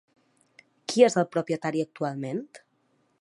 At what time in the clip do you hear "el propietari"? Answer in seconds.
1.23-1.85